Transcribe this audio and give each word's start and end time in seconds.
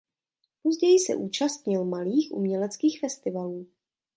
Později 0.63 0.99
se 0.99 1.15
účastnil 1.15 1.85
malých 1.85 2.31
uměleckých 2.31 2.99
festivalů. 2.99 3.67